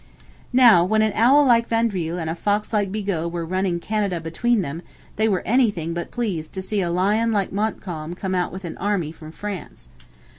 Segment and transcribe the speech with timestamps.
[0.51, 4.61] Now, when an owl like Vaudreuil and a fox like Bigot were ruining Canada between
[4.61, 4.81] them,
[5.15, 8.79] they were anything but pleased to see a lion like Montcalm come out with an
[8.79, 9.89] army from France.